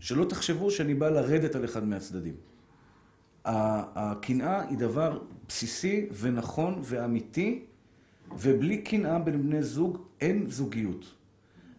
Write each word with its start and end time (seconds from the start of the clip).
שלא 0.00 0.24
תחשבו 0.24 0.70
שאני 0.70 0.94
בא 0.94 1.08
לרדת 1.08 1.54
על 1.54 1.64
אחד 1.64 1.84
מהצדדים. 1.84 2.34
הקנאה 3.44 4.68
היא 4.68 4.78
דבר 4.78 5.22
בסיסי 5.48 6.06
ונכון 6.20 6.80
ואמיתי, 6.82 7.64
ובלי 8.38 8.82
קנאה 8.82 9.18
בין 9.18 9.42
בני 9.42 9.62
זוג 9.62 9.98
אין 10.20 10.50
זוגיות. 10.50 11.14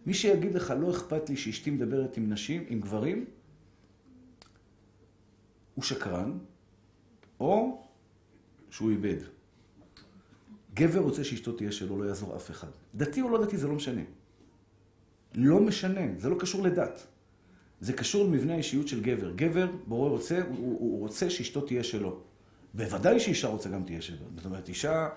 מי 0.06 0.14
שיגיד 0.14 0.54
לך, 0.54 0.74
לא 0.80 0.90
אכפת 0.90 1.30
לי 1.30 1.36
שאשתי 1.36 1.70
מדברת 1.70 2.16
עם 2.16 2.32
נשים, 2.32 2.64
עם 2.68 2.80
גברים, 2.80 3.24
הוא 5.74 5.84
שקרן, 5.84 6.38
או 7.40 7.82
שהוא 8.70 8.90
איבד. 8.90 9.18
גבר 10.74 11.00
רוצה 11.00 11.24
שאשתו 11.24 11.52
תהיה 11.52 11.72
שלו, 11.72 11.98
לא 11.98 12.04
יעזור 12.04 12.36
אף 12.36 12.50
אחד. 12.50 12.68
דתי 12.94 13.22
או 13.22 13.28
לא 13.28 13.44
דתי, 13.44 13.56
זה 13.56 13.68
לא 13.68 13.74
משנה. 13.74 14.02
לא 15.34 15.60
משנה, 15.60 16.00
זה 16.18 16.28
לא 16.28 16.36
קשור 16.38 16.62
לדת. 16.62 17.06
זה 17.86 17.92
קשור 17.92 18.24
למבנה 18.24 18.54
האישיות 18.54 18.88
של 18.88 19.00
גבר. 19.02 19.32
גבר, 19.34 19.66
בורא 19.86 20.08
רוצה, 20.08 20.40
הוא, 20.48 20.76
הוא 20.80 21.00
רוצה 21.00 21.30
שאשתו 21.30 21.60
תהיה 21.60 21.84
שלו. 21.84 22.20
בוודאי 22.74 23.20
שאישה 23.20 23.48
רוצה 23.48 23.68
גם 23.68 23.82
תהיה 23.82 24.00
שלו. 24.02 24.26
זאת 24.36 24.44
אומרת, 24.44 24.68
אישה, 24.68 25.08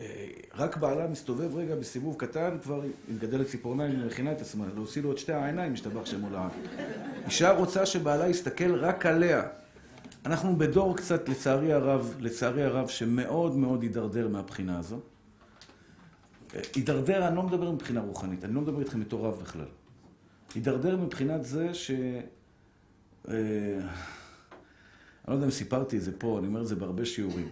אה, 0.00 0.26
רק 0.54 0.76
בעלה 0.76 1.06
מסתובב 1.06 1.56
רגע 1.56 1.74
בסיבוב 1.74 2.16
קטן, 2.18 2.58
כבר 2.62 2.82
היא 2.82 2.90
מגדלת 3.08 3.46
ציפורניים, 3.46 3.90
היא 3.90 4.06
מכינה 4.06 4.32
את 4.32 4.40
עצמה, 4.40 4.64
להוציא 4.74 5.02
לו 5.02 5.12
את 5.12 5.18
שתי 5.18 5.32
העיניים, 5.32 5.72
משתבח 5.72 6.06
שמו 6.06 6.30
לעד. 6.30 6.50
אישה 7.26 7.52
רוצה 7.52 7.86
שבעלה 7.86 8.28
יסתכל 8.28 8.74
רק 8.74 9.06
עליה. 9.06 9.42
אנחנו 10.26 10.56
בדור 10.56 10.96
קצת, 10.96 11.28
לצערי 11.28 11.72
הרב, 11.72 12.14
לצערי 12.20 12.62
הרב, 12.62 12.88
שמאוד 12.88 13.56
מאוד 13.56 13.82
הידרדר 13.82 14.28
מהבחינה 14.28 14.78
הזו. 14.78 15.00
הידרדר, 16.74 17.28
אני 17.28 17.36
לא 17.36 17.42
מדבר 17.42 17.70
מבחינה 17.70 18.00
רוחנית, 18.00 18.44
אני 18.44 18.54
לא 18.54 18.60
מדבר 18.60 18.80
איתכם 18.80 19.00
בתור 19.00 19.26
רב 19.26 19.40
בכלל. 19.40 19.79
הידרדר 20.54 20.96
מבחינת 20.96 21.44
זה 21.44 21.74
ש... 21.74 21.90
אה, 23.28 23.34
אני 25.24 25.28
לא 25.28 25.34
יודע 25.34 25.44
אם 25.44 25.50
סיפרתי 25.50 25.96
את 25.96 26.02
זה 26.02 26.18
פה, 26.18 26.38
אני 26.38 26.46
אומר 26.46 26.62
את 26.62 26.66
זה 26.66 26.76
בהרבה 26.76 27.04
שיעורים. 27.04 27.48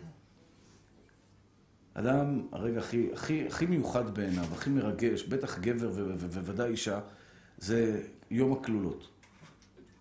אדם, 1.94 2.46
הרגע 2.52 2.78
הכי, 2.78 3.08
הכי, 3.12 3.46
הכי 3.46 3.66
מיוחד 3.66 4.14
בעיניו, 4.14 4.44
הכי 4.52 4.70
מרגש, 4.70 5.24
בטח 5.24 5.58
גבר 5.58 5.90
ובוודאי 5.94 6.70
אישה, 6.70 7.00
זה 7.58 8.02
יום 8.30 8.52
הכלולות. 8.52 9.08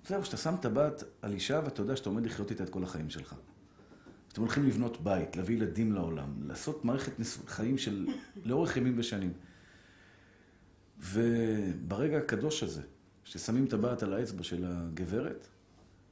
זהו, 0.08 0.26
שאתה 0.26 0.38
שם 0.38 0.56
טבעת 0.62 1.04
על 1.22 1.34
אישה 1.34 1.62
ואתה 1.64 1.82
יודע 1.82 1.96
שאתה 1.96 2.10
עומד 2.10 2.26
לחיות 2.26 2.52
איתה 2.52 2.64
את 2.64 2.70
כל 2.70 2.84
החיים 2.84 3.10
שלך. 3.10 3.36
אתם 4.34 4.42
הולכים 4.42 4.66
לבנות 4.66 5.04
בית, 5.04 5.36
להביא 5.36 5.56
ילדים 5.56 5.94
לעולם, 5.94 6.30
לעשות 6.48 6.86
מערכת 6.86 7.12
חיים 7.48 7.78
של 7.78 8.08
לאורך 8.46 8.78
ימים 8.78 8.94
ושנים. 8.98 9.34
וברגע 11.00 12.18
הקדוש 12.18 12.64
הזה, 12.64 12.82
ששמים 13.24 13.68
טבעת 13.68 14.04
על 14.04 14.14
האצבע 14.14 14.44
של 14.44 14.66
הגברת, 14.68 15.48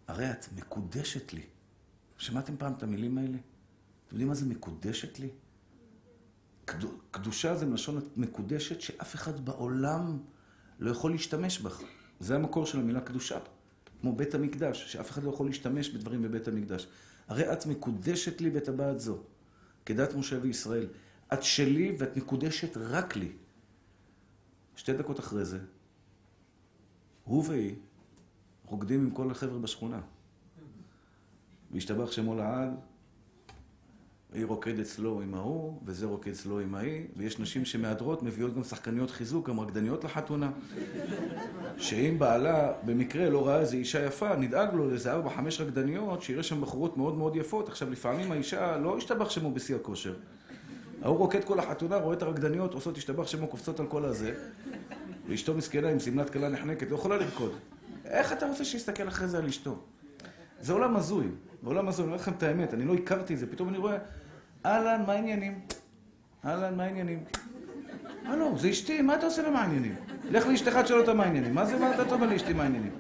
הרי 0.08 0.32
את 0.32 0.46
מקודשת 0.56 1.34
לי. 1.34 1.42
שמעתם 2.18 2.58
פעם 2.58 2.74
את 2.74 2.84
המילים 2.84 3.18
האלה? 3.18 3.38
אתם 4.08 4.16
יודעים 4.16 4.28
מה 4.28 4.36
זה 4.36 4.46
מקודשת 4.46 5.20
לי? 5.20 5.30
קדושה 7.12 7.56
זה 7.56 7.66
מלשון 7.66 8.10
מקודשת 8.16 8.82
שאף 8.82 9.16
אחד 9.16 9.46
בעולם 9.46 10.18
לא 10.80 10.92
יכול 10.92 11.12
להשתמש 11.12 11.60
בך. 11.60 11.82
זה 12.20 12.36
המקור 12.36 12.66
של 12.66 12.80
המילה 12.80 13.02
קדושה. 13.02 13.40
כמו 14.02 14.16
בית 14.16 14.36
המקדש, 14.36 14.92
שאף 14.92 15.12
אחד 15.12 15.24
לא 15.24 15.30
יכול 15.30 15.48
להשתמש 15.48 15.90
בדברים 15.90 16.22
בבית 16.22 16.48
המקדש. 16.48 16.88
הרי 17.28 17.54
את 17.54 17.66
מקודשת 17.66 18.42
לי 18.42 18.50
בטבעת 18.50 19.00
זו, 19.00 19.20
כדת 19.86 20.14
משה 20.14 20.38
וישראל. 20.42 20.88
את 21.34 21.44
שלי 21.44 21.96
ואת 22.00 22.18
מקודשת 22.18 22.78
רק 22.78 23.16
לי. 23.16 23.32
שתי 24.76 24.94
דקות 24.94 25.20
אחרי 25.20 25.46
זה, 25.46 25.60
הוא 27.24 27.44
והיא 27.48 27.76
רוקדים 28.66 29.00
עם 29.00 29.12
כל 29.12 29.32
החבר'ה 29.32 29.60
בשכונה. 29.60 30.00
והשתבח 31.72 32.12
שמו 32.12 32.36
לעד, 32.36 32.70
היא 34.34 34.46
רוקדת 34.46 34.80
אצלו 34.80 35.22
עם 35.22 35.34
ההוא, 35.34 35.82
וזה 35.86 36.06
רוקד 36.06 36.32
אצלו 36.32 36.60
עם 36.60 36.76
ההיא, 36.76 37.06
ויש 37.18 37.40
נשים 37.40 37.66
שמהדרות, 37.66 38.24
מביאות 38.24 38.56
גם 38.56 38.64
שחקניות 38.64 39.12
חיזוק, 39.12 39.50
גם 39.50 39.60
רקדניות 39.60 40.04
לחתונה. 40.04 40.52
שאם 41.78 42.20
בעלה 42.20 42.74
במקרה 42.86 43.30
לא 43.30 43.48
ראה 43.48 43.60
איזו 43.60 43.78
אישה 43.78 44.06
יפה, 44.06 44.36
נדאג 44.36 44.74
לו 44.74 44.90
לאיזה 44.90 45.12
ארבע, 45.12 45.30
חמש 45.30 45.62
רקדניות, 45.62 46.22
שיראה 46.22 46.44
שם 46.44 46.62
בחורות 46.62 46.98
מאוד 46.98 47.18
מאוד 47.18 47.36
יפות. 47.36 47.70
עכשיו, 47.70 47.90
לפעמים 47.90 48.32
האישה 48.32 48.78
לא 48.78 48.98
השתבח 48.98 49.30
שמו 49.30 49.54
בשיא 49.54 49.76
הכושר. 49.76 50.16
ההוא 51.06 51.18
רוקד 51.18 51.44
כל 51.44 51.60
החתונה, 51.60 51.96
רואה 51.96 52.16
את 52.16 52.22
הרקדניות, 52.22 52.74
עושות 52.74 52.98
השתבח 52.98 53.28
שמו, 53.28 53.48
קופצות 53.48 53.80
על 53.80 53.88
כל 53.88 54.06
הזה, 54.06 54.34
ואשתו 55.28 55.54
מסכנה 55.54 55.90
עם 55.90 56.00
שמלת 56.00 56.30
כלה 56.30 56.50
נחנקת, 56.50 56.92
לא 56.92 56.96
יכולה 56.96 57.18
לרקוד. 57.18 57.52
איך 58.06 58.34
אתה 58.34 58.48
רוצה 58.48 58.66
שיסתכל 58.66 59.08
אחרי 59.08 59.28
זה 59.28 59.38
על 59.38 59.46
אשתו? 59.46 59.80
זה 60.62 60.74
עולם 60.74 60.96
הזוי. 60.96 61.28
בעולם 61.64 61.88
הזוי, 61.88 62.04
אני 62.04 62.12
אומר 62.12 62.22
לכם 62.22 62.32
את 62.32 62.44
האמת, 62.44 62.74
אני 62.74 62.86
לא 62.86 62.94
הכרתי 62.94 63.34
את 63.34 63.40
זה, 63.40 63.52
פתאום 63.52 63.70
אני 63.70 63.78
רואה 63.78 63.98
אהלן, 64.66 65.04
מה 65.08 65.14
העניינים? 65.14 65.60
אהלן, 66.46 66.76
מה 66.76 66.84
העניינים? 66.84 67.24
הלו, 68.26 68.58
זה 68.58 68.70
אשתי, 68.70 69.02
מה 69.02 69.16
אתה 69.16 69.26
עושה 69.26 69.42
לה 69.42 69.50
מה 69.50 69.62
העניינים? 69.62 69.96
לך 70.32 70.48
לאשתך, 70.48 70.78
תשאל 70.78 71.00
אותה 71.00 71.14
מה 71.14 71.24
העניינים. 71.24 71.56
מה 71.56 71.66
זה, 71.66 71.80
מה 71.80 72.02
אתה 72.02 72.16
אומר 72.16 72.28
לאשתי 72.28 72.54
מה 72.54 72.64
העניינים? 72.64 72.92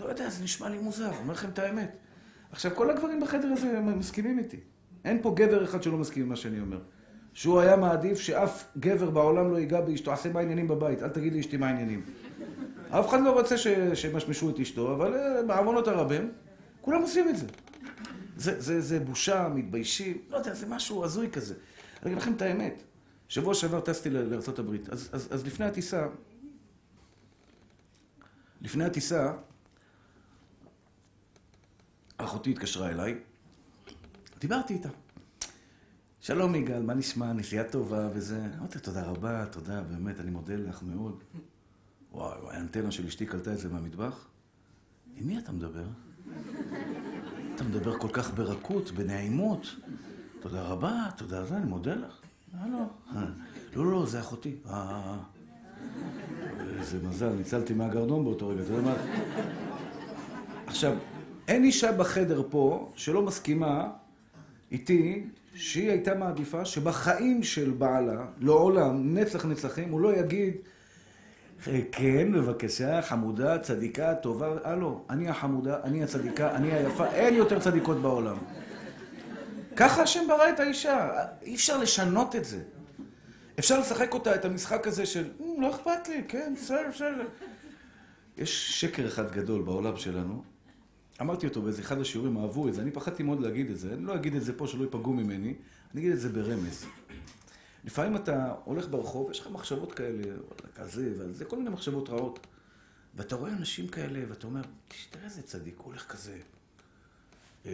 לא 0.00 0.04
יודע, 0.04 0.30
זה 0.30 0.44
נשמע 0.44 0.68
לי 0.68 0.78
מוזר, 0.78 1.10
אומר 1.22 1.34
לכם 1.34 1.48
את 1.48 1.58
האמת. 1.58 1.96
עכשיו, 2.52 2.72
כל 2.74 2.90
הגברים 2.90 3.20
בחדר 3.20 3.48
הזה 3.52 3.80
מסכימים 3.80 4.38
איתי. 4.38 4.60
אין 5.04 5.22
פה 5.22 5.34
גבר 5.36 5.64
אחד 5.64 5.82
שלא 5.82 5.98
מסכים 5.98 6.22
עם 6.22 6.28
מה 6.28 6.36
שאני 6.36 6.60
אומר. 6.60 6.78
שהוא 7.34 7.60
היה 7.60 7.76
מעדיף 7.76 8.18
שאף 8.18 8.64
גבר 8.78 9.10
בעולם 9.10 9.50
לא 9.50 9.56
ייגע 9.56 9.80
באשתו, 9.80 10.12
עשה 10.12 10.32
מה 10.32 10.40
העניינים 10.40 10.68
בבית, 10.68 11.02
אל 11.02 11.08
תגיד 11.08 11.34
לאשתי 11.34 11.56
מה 11.56 11.66
העניינים. 11.66 12.02
אף 12.90 13.08
אחד 13.08 13.20
לא 13.22 13.30
רוצה 13.30 13.56
שימשמשו 13.94 14.50
את 14.50 14.60
אשתו, 14.60 14.94
אבל 14.94 15.14
אה, 15.14 15.42
בעוונות 15.42 15.88
הרבים, 15.88 16.32
כולם 16.80 17.02
עושים 17.02 17.28
את 17.28 17.36
זה. 17.36 17.46
זה, 18.36 18.60
זה, 18.60 18.80
זה 18.80 19.00
בושה, 19.00 19.48
מתביישים, 19.48 20.18
לא 20.30 20.36
יודע, 20.36 20.54
זה 20.54 20.66
משהו 20.66 21.04
הזוי 21.04 21.30
כזה. 21.30 21.54
אני 22.02 22.12
אגיד 22.12 22.22
לכם 22.22 22.32
את 22.32 22.42
האמת. 22.42 22.82
שבוע 23.28 23.54
שעבר 23.54 23.80
טסתי 23.80 24.10
לארה"ב, 24.10 24.74
אז, 24.90 25.10
אז, 25.12 25.28
אז 25.30 25.46
לפני 25.46 25.66
הטיסה, 25.66 26.06
לפני 28.60 28.84
הטיסה, 28.84 29.32
אחותי 32.16 32.50
התקשרה 32.50 32.90
אליי, 32.90 33.14
דיברתי 34.44 34.74
איתה. 34.74 34.88
שלום 36.20 36.54
יגאל, 36.54 36.82
מה 36.82 36.94
נשמע? 36.94 37.32
נסיעה 37.32 37.64
טובה 37.64 38.08
וזה. 38.14 38.46
אמרתי, 38.58 38.78
תודה 38.78 39.02
רבה, 39.02 39.46
תודה, 39.46 39.80
באמת, 39.82 40.20
אני 40.20 40.30
מודה 40.30 40.56
לך 40.56 40.82
מאוד. 40.82 41.22
וואי, 42.12 42.38
האנטנה 42.50 42.90
של 42.90 43.06
אשתי 43.06 43.26
קלטה 43.26 43.52
את 43.52 43.58
זה 43.58 43.68
מהמטבח. 43.68 44.26
עם 45.16 45.26
מי 45.26 45.38
אתה 45.38 45.52
מדבר? 45.52 45.84
אתה 47.54 47.64
מדבר 47.64 47.98
כל 47.98 48.08
כך 48.12 48.34
ברכות, 48.34 48.90
בנעימות. 48.90 49.66
תודה 50.40 50.62
רבה, 50.62 51.06
תודה 51.16 51.40
רבה, 51.40 51.56
אני 51.56 51.66
מודה 51.66 51.94
לך. 51.94 52.20
אה, 52.54 52.66
לא. 52.68 52.84
לא, 53.76 53.92
לא, 53.92 54.06
זה 54.06 54.20
אחותי. 54.20 54.56
אה, 54.70 55.18
איזה 56.78 57.08
מזל, 57.08 57.32
ניצלתי 57.32 57.74
מהגרדום 57.74 58.24
באותו 58.24 58.48
רגע, 58.48 58.62
אתה 58.62 58.72
יודע 58.72 58.82
מה? 58.82 58.94
עכשיו, 60.66 60.96
אין 61.48 61.64
אישה 61.64 61.92
בחדר 61.92 62.42
פה 62.50 62.92
שלא 62.96 63.22
מסכימה 63.22 63.90
איתי 64.74 65.22
שהיא 65.54 65.90
הייתה 65.90 66.14
מעדיפה 66.14 66.64
שבחיים 66.64 67.42
של 67.42 67.70
בעלה, 67.70 68.26
לעולם, 68.40 69.18
נצח 69.18 69.44
נצחים, 69.44 69.90
הוא 69.90 70.00
לא 70.00 70.16
יגיד 70.16 70.54
כן, 71.92 72.32
בבקשה, 72.32 73.02
חמודה, 73.02 73.58
צדיקה, 73.58 74.14
טובה. 74.14 74.56
הלו, 74.64 75.04
אני 75.10 75.28
החמודה, 75.28 75.76
אני 75.84 76.02
הצדיקה, 76.02 76.56
אני 76.56 76.72
היפה, 76.72 77.06
אין 77.06 77.34
יותר 77.34 77.60
צדיקות 77.60 77.96
בעולם. 78.02 78.36
ככה 79.76 80.02
השם 80.02 80.20
ברא 80.28 80.48
את 80.48 80.60
האישה, 80.60 81.10
אי 81.42 81.54
אפשר 81.54 81.78
לשנות 81.78 82.36
את 82.36 82.44
זה. 82.44 82.62
אפשר 83.58 83.80
לשחק 83.80 84.14
אותה, 84.14 84.34
את 84.34 84.44
המשחק 84.44 84.86
הזה 84.86 85.06
של, 85.06 85.30
אמ, 85.40 85.62
לא 85.62 85.70
אכפת 85.70 86.08
לי, 86.08 86.22
כן, 86.28 86.54
בסדר, 86.56 86.88
בסדר. 86.90 87.26
יש 88.38 88.80
שקר 88.80 89.06
אחד 89.06 89.32
גדול 89.32 89.62
בעולם 89.62 89.96
שלנו. 89.96 90.53
אמרתי 91.20 91.46
אותו 91.46 91.62
באיזה 91.62 91.82
אחד 91.82 92.00
השיעורים, 92.00 92.36
אהבו 92.36 92.68
את 92.68 92.74
זה, 92.74 92.82
אני 92.82 92.90
פחדתי 92.90 93.22
מאוד 93.22 93.40
להגיד 93.40 93.70
את 93.70 93.78
זה. 93.78 93.94
אני 93.94 94.04
לא 94.04 94.14
אגיד 94.14 94.34
את 94.34 94.44
זה 94.44 94.58
פה, 94.58 94.66
שלא 94.66 94.82
ייפגעו 94.82 95.12
ממני, 95.12 95.54
אני 95.92 96.00
אגיד 96.00 96.12
את 96.12 96.20
זה 96.20 96.28
ברמז. 96.28 96.86
לפעמים 97.84 98.16
אתה 98.16 98.54
הולך 98.64 98.88
ברחוב, 98.88 99.30
יש 99.30 99.40
לך 99.40 99.50
מחשבות 99.50 99.92
כאלה, 99.92 100.22
כזה 100.74 101.14
ועל 101.18 101.32
זה, 101.32 101.44
כל 101.44 101.58
מיני 101.58 101.70
מחשבות 101.70 102.08
רעות. 102.08 102.46
ואתה 103.14 103.36
רואה 103.36 103.52
אנשים 103.52 103.88
כאלה, 103.88 104.20
ואתה 104.28 104.46
אומר, 104.46 104.62
תראה 105.10 105.24
איזה 105.24 105.42
צדיק, 105.42 105.78
הוא 105.78 105.86
הולך 105.86 106.06
כזה. 106.06 106.38
אה, 107.66 107.72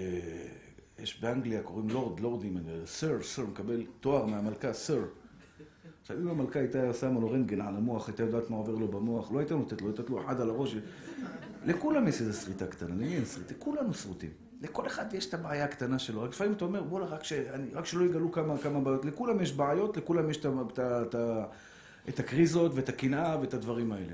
יש 0.98 1.20
באנגליה, 1.20 1.62
קוראים 1.62 1.90
לורד, 1.90 2.20
לורדים, 2.20 2.58
סר, 2.87 3.22
סר, 3.22 3.46
מקבל 3.46 3.87
תואר 4.00 4.26
מהמלכה, 4.26 4.72
סר. 4.72 5.04
עכשיו, 6.02 6.19
אם 6.19 6.29
המלכה 6.29 6.58
הייתה 6.58 6.93
שמה 6.93 7.20
לו 7.20 7.31
רנטגן 7.31 7.61
על 7.61 7.76
המוח, 7.76 8.08
הייתה 8.08 8.23
יודעת 8.23 8.50
מה 8.50 8.56
עובר 8.56 8.75
לו 8.75 8.88
במוח, 8.88 9.32
לא 9.32 9.38
הייתה 9.38 9.55
נותנת 9.55 9.82
לו, 9.82 9.88
הייתה 9.88 10.02
לו 10.08 10.25
אחד 10.25 10.41
על 10.41 10.50
הראש. 10.50 10.76
לכולם 11.64 12.08
יש 12.08 12.20
איזו 12.20 12.41
שריטה 12.41 12.67
קטנה, 12.67 12.88
למי 12.88 13.17
אין 13.17 13.25
שריטה? 13.25 13.55
כולנו 13.58 13.94
שרוטים. 13.94 14.31
לכל 14.61 14.87
אחד 14.87 15.14
יש 15.14 15.26
את 15.26 15.35
הבעיה 15.35 15.64
הקטנה 15.64 15.99
שלו. 15.99 16.23
רק 16.23 16.31
לפעמים 16.31 16.52
אתה 16.52 16.64
אומר, 16.64 16.85
וואלה, 16.88 17.06
רק. 17.06 17.23
רק 17.73 17.87
שלא 17.87 18.05
יגלו 18.05 18.32
כמה, 18.32 18.58
כמה 18.58 18.81
בעיות. 18.81 19.05
לכולם 19.05 19.41
יש 19.41 19.52
בעיות, 19.52 19.97
לכולם 19.97 20.31
יש 20.31 20.37
את, 20.37 20.47
את, 20.47 20.79
את, 20.79 21.14
את 22.08 22.20
הקריזות 22.20 22.73
ואת 22.75 22.88
הקנאה 22.88 23.41
ואת 23.41 23.55
הדברים 23.55 23.93
האלה. 23.93 24.12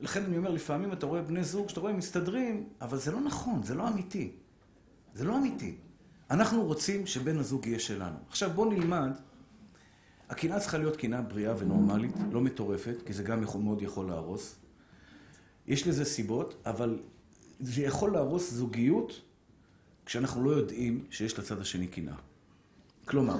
לכן 0.00 0.24
אני 0.24 0.38
אומר, 0.38 0.50
לפעמים 0.50 0.92
אתה 0.92 1.06
רואה 1.06 1.22
בני 1.22 1.44
זוג 1.44 1.68
שאתה 1.68 1.80
רואה 1.80 1.92
הם 1.92 1.98
מסתדרים, 1.98 2.68
אבל 2.80 2.98
זה 2.98 3.12
לא 3.12 3.20
נכון, 3.20 3.62
זה 3.62 3.74
לא 3.74 3.88
אמיתי. 3.88 4.32
זה 5.14 5.24
לא 5.24 5.38
אמיתי. 5.38 5.76
אנחנו 6.30 6.64
רוצים 6.64 7.06
שבן 7.06 7.38
הזוג 7.38 7.66
יהיה 7.66 7.78
שלנו. 7.78 8.16
עכשיו 8.28 8.50
בואו 8.50 8.70
נלמד, 8.70 9.10
הקנאה 10.30 10.60
צריכה 10.60 10.78
להיות 10.78 10.96
קנאה 10.96 11.22
בריאה 11.22 11.54
ונורמלית, 11.58 12.12
לא 12.32 12.40
מטורפת, 12.40 12.96
כי 13.06 13.12
זה 13.12 13.22
גם 13.22 13.40
מאוד 13.60 13.82
יכול 13.82 14.06
להרוס. 14.06 14.56
יש 15.66 15.86
לזה 15.86 16.04
סיבות, 16.04 16.54
אבל 16.66 16.98
זה 17.60 17.82
יכול 17.82 18.12
להרוס 18.12 18.50
זוגיות 18.52 19.20
כשאנחנו 20.06 20.44
לא 20.44 20.50
יודעים 20.50 21.04
שיש 21.10 21.38
לצד 21.38 21.60
השני 21.60 21.86
קנאה. 21.86 22.14
כלומר, 23.04 23.36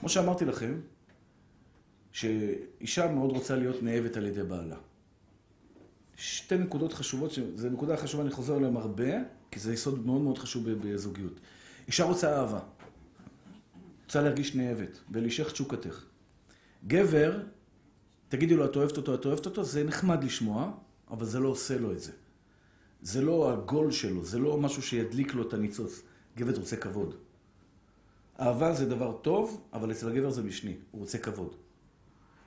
כמו 0.00 0.08
שאמרתי 0.08 0.44
לכם, 0.44 0.80
שאישה 2.12 3.12
מאוד 3.12 3.30
רוצה 3.30 3.56
להיות 3.56 3.82
נאהבת 3.82 4.16
על 4.16 4.26
ידי 4.26 4.42
בעלה. 4.42 4.76
שתי 6.16 6.58
נקודות 6.58 6.92
חשובות, 6.92 7.32
זו 7.54 7.68
נקודה 7.70 7.96
חשובה, 7.96 8.22
אני 8.22 8.30
חוזר 8.30 8.54
עליהן 8.54 8.76
הרבה, 8.76 9.10
כי 9.50 9.60
זה 9.60 9.72
יסוד 9.72 10.06
מאוד 10.06 10.20
מאוד 10.20 10.38
חשוב 10.38 10.70
בזוגיות. 10.70 11.40
אישה 11.86 12.04
רוצה 12.04 12.38
אהבה, 12.40 12.60
רוצה 14.10 14.20
להרגיש 14.20 14.54
נאהבת, 14.54 15.00
ולהישך 15.10 15.52
תשוקתך. 15.52 16.04
גבר, 16.86 17.42
תגידי 18.28 18.56
לו, 18.56 18.64
את 18.64 18.76
אוהבת 18.76 18.96
אותו, 18.96 19.14
את 19.14 19.24
אוהבת 19.24 19.46
אותו, 19.46 19.64
זה 19.64 19.84
נחמד 19.84 20.24
לשמוע, 20.24 20.72
אבל 21.10 21.26
זה 21.26 21.38
לא 21.40 21.48
עושה 21.48 21.78
לו 21.78 21.92
את 21.92 22.00
זה. 22.00 22.12
זה 23.02 23.22
לא 23.22 23.52
הגול 23.52 23.90
שלו, 23.90 24.24
זה 24.24 24.38
לא 24.38 24.58
משהו 24.58 24.82
שידליק 24.82 25.34
לו 25.34 25.48
את 25.48 25.54
הניצוץ. 25.54 26.02
גבר 26.36 26.56
רוצה 26.56 26.76
כבוד. 26.76 27.14
אהבה 28.40 28.72
זה 28.72 28.88
דבר 28.88 29.12
טוב, 29.22 29.62
אבל 29.72 29.90
אצל 29.90 30.08
הגבר 30.08 30.30
זה 30.30 30.42
משני, 30.42 30.76
הוא 30.90 31.00
רוצה 31.00 31.18
כבוד. 31.18 31.54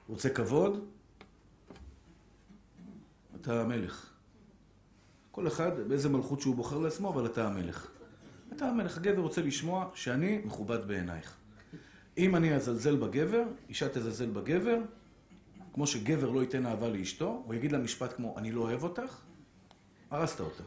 הוא 0.08 0.14
רוצה 0.14 0.30
כבוד, 0.30 0.86
אתה 3.42 3.62
המלך. 3.62 4.10
כל 5.32 5.48
אחד 5.48 5.72
באיזה 5.88 6.10
מלכות 6.10 6.42
שהוא 6.42 6.56
בוחר 6.56 6.78
לעצמו, 6.78 7.10
אבל 7.10 7.26
אתה 7.26 7.48
המלך. 7.48 7.88
אתה 8.56 8.70
המלך. 8.70 8.98
הגבר 8.98 9.22
רוצה 9.22 9.42
לשמוע 9.42 9.90
שאני 9.94 10.42
מכובד 10.46 10.88
בעינייך. 10.88 11.43
אם 12.18 12.36
אני 12.36 12.56
אזלזל 12.56 12.96
בגבר, 12.96 13.44
אישה 13.70 13.90
תזלזל 13.90 14.30
בגבר, 14.30 14.78
כמו 15.74 15.88
שגבר 15.88 16.30
לא 16.30 16.42
ייתן 16.42 16.66
אהבה 16.66 16.90
לאשתו, 16.90 17.44
הוא 17.46 17.54
יגיד 17.54 17.72
לה 17.72 17.78
משפט 17.78 18.14
כמו, 18.14 18.36
אני 18.38 18.52
לא 18.52 18.62
אוהב 18.62 18.84
אותך, 18.84 19.22
הרסת 20.12 20.40
אותה. 20.40 20.64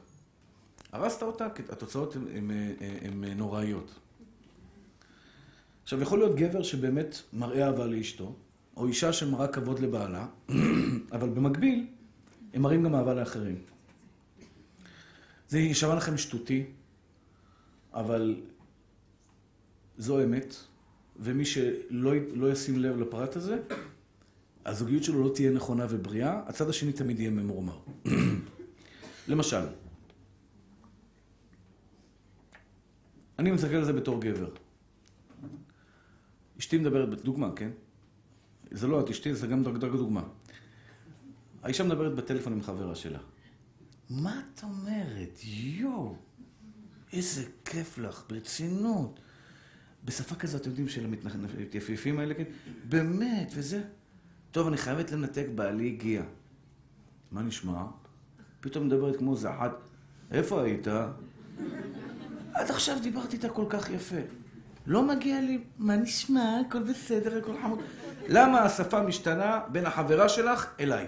הרסת 0.93 1.23
אותה, 1.23 1.51
כי 1.51 1.63
התוצאות 1.69 2.17
הן 3.03 3.25
נוראיות. 3.25 3.95
עכשיו, 5.83 6.03
יכול 6.03 6.19
להיות 6.19 6.37
גבר 6.37 6.63
שבאמת 6.63 7.17
מראה 7.33 7.67
אהבה 7.67 7.87
לאשתו, 7.87 8.35
או 8.77 8.87
אישה 8.87 9.13
שמראה 9.13 9.49
כבוד 9.49 9.79
לבעלה, 9.79 10.27
אבל 11.17 11.29
במקביל, 11.29 11.87
הם 12.55 12.63
מראים 12.63 12.85
גם 12.85 12.95
אהבה 12.95 13.15
לאחרים. 13.15 13.59
זה 15.49 15.59
יישמע 15.59 15.95
לכם 15.95 16.17
שטותי, 16.17 16.65
אבל 17.95 18.41
זו 19.99 20.25
אמת, 20.25 20.55
ומי 21.19 21.45
שלא 21.45 22.13
לא 22.35 22.53
ישים 22.53 22.79
לב 22.79 22.99
לפרט 22.99 23.37
הזה, 23.37 23.59
הזוגיות 24.67 25.05
שלו 25.05 25.25
לא 25.25 25.35
תהיה 25.35 25.51
נכונה 25.51 25.87
ובריאה, 25.91 26.43
הצד 26.47 26.69
השני 26.69 26.93
תמיד 26.93 27.21
יהיה 27.21 27.31
ממורמר. 27.31 27.79
למשל, 29.29 29.67
אני 33.39 33.51
מסתכל 33.51 33.75
על 33.77 33.85
זה 33.85 33.93
בתור 33.93 34.21
גבר. 34.21 34.51
אשתי 36.59 36.79
מדברת, 36.79 37.25
דוגמה, 37.25 37.53
כן? 37.57 37.71
זה 38.71 38.87
לא 38.87 39.01
את 39.01 39.11
אשתי, 39.11 39.35
זה 39.35 39.47
גם 39.47 39.63
דרגה 39.63 39.89
דוגמה. 39.89 40.23
האישה 41.63 41.85
מדברת 41.85 42.15
בטלפון 42.15 42.53
עם 42.53 42.63
חברה 42.63 42.95
שלה. 42.95 43.19
מה 44.11 44.43
את 44.55 44.63
אומרת? 44.63 45.41
יואו, 45.45 46.17
איזה 47.13 47.45
כיף 47.65 47.99
לך, 47.99 48.25
ברצינות. 48.29 49.21
בשפה 50.07 50.35
כזאת, 50.35 50.61
אתם 50.61 50.71
יודעים, 50.71 50.89
של 50.89 51.05
המתייפיפים 51.05 52.19
האלה, 52.19 52.35
כן? 52.35 52.45
באמת, 52.89 53.53
וזה. 53.55 53.83
טוב, 54.51 54.67
אני 54.69 54.77
חייבת 54.77 55.13
לנתק, 55.13 55.47
בעלי 55.55 55.87
הגיע. 55.87 56.23
מה 57.33 57.43
נשמע? 57.43 57.85
פתאום 58.61 58.87
מדברת 58.87 59.17
כמו 59.17 59.37
זחת. 59.37 59.73
איפה 60.33 60.63
היית? 60.63 60.87
עד 62.55 62.71
עכשיו 62.71 62.97
דיברת 63.03 63.33
איתה 63.33 63.49
כל 63.49 63.65
כך 63.69 63.91
יפה. 63.91 64.17
לא 64.87 65.03
מגיע 65.03 65.41
לי, 65.41 65.61
מה 65.79 65.97
נשמע? 65.97 66.61
הכל 66.69 66.83
בסדר, 66.83 67.39
הכל 67.39 67.53
חמוד. 67.63 67.79
למה 68.29 68.61
השפה 68.63 69.03
משתנה 69.03 69.61
בין 69.73 69.87
החברה 69.87 70.29
שלך 70.29 70.67
אליי? 70.81 71.07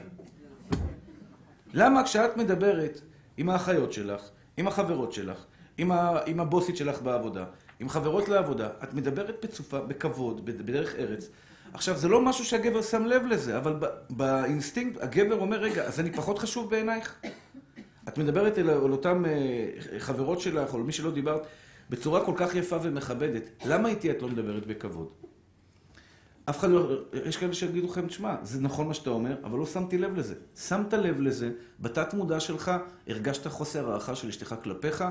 למה 1.75 2.05
כשאת 2.05 2.37
מדברת 2.37 3.01
עם 3.37 3.49
האחיות 3.49 3.93
שלך, 3.93 4.23
עם 4.57 4.69
החברות 4.69 5.13
שלך, 5.13 5.45
עם, 5.79 5.93
ה, 5.93 6.19
עם 6.27 6.41
הבוסית 6.41 6.77
שלך 6.77 7.03
בעבודה, 7.03 7.45
עם 7.81 7.89
חברות 7.89 8.29
לעבודה, 8.29 8.69
את 8.83 8.95
מדברת 8.95 9.45
בצופה, 9.45 9.81
בכבוד, 9.81 10.45
בדרך 10.45 10.95
ארץ. 10.95 11.29
עכשיו, 11.73 11.97
זה 11.97 12.09
לא 12.09 12.23
משהו 12.23 12.45
שהגבר 12.45 12.83
שם 12.83 13.05
לב 13.05 13.27
לזה, 13.27 13.59
אבל 13.59 13.77
באינסטינקט, 14.11 15.03
הגבר 15.03 15.41
אומר, 15.41 15.61
רגע, 15.61 15.85
אז 15.85 16.01
אני 16.01 16.13
פחות 16.13 16.39
חשוב 16.39 16.71
בעינייך? 16.71 17.21
את 18.09 18.19
מדברת 18.19 18.59
אל, 18.59 18.71
אל 18.71 18.93
אותן 18.93 19.23
אה, 19.27 19.99
חברות 19.99 20.41
שלך, 20.41 20.75
או 20.75 20.79
מי 20.79 20.93
שלא 20.93 21.11
דיברת, 21.11 21.43
בצורה 21.91 22.25
כל 22.25 22.33
כך 22.37 22.55
יפה 22.55 22.77
ומכבדת. 22.83 23.43
למה 23.65 23.89
איתי 23.89 24.11
את 24.11 24.23
לא 24.23 24.29
מדברת 24.29 24.67
בכבוד? 24.67 25.09
אף 26.51 26.59
אחד 26.59 26.71
לא... 26.71 26.93
יש 27.25 27.37
כאלה 27.37 27.55
שיגידו 27.55 27.87
לכם, 27.87 28.07
תשמע, 28.07 28.35
זה 28.43 28.61
נכון 28.61 28.89
מה 28.89 28.95
שאתה 28.95 29.11
אומר, 29.11 29.37
אבל 29.45 29.59
לא 29.59 29.67
שמתי 29.67 29.99
לב 29.99 30.19
לזה. 30.19 30.35
שמת 30.57 30.95
לב 30.95 31.21
לזה, 31.21 31.51
בתת 31.81 32.15
מודע 32.15 32.41
שלך 32.41 32.73
הרגשת 33.07 33.47
חוסר 33.47 33.91
הערכה 33.91 34.15
של 34.15 34.29
אשתך 34.29 34.55
כלפיך. 34.63 35.05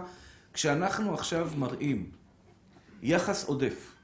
כשאנחנו 0.54 1.14
עכשיו 1.14 1.50
מראים 1.58 2.10
יחס 3.02 3.46
עודף 3.46 3.96